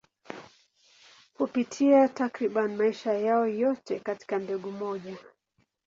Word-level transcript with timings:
Hupitia 1.37 2.07
takriban 2.07 2.75
maisha 2.75 3.13
yao 3.13 3.45
yote 3.47 3.99
katika 3.99 4.39
mbegu 4.39 4.71
moja. 4.71 5.17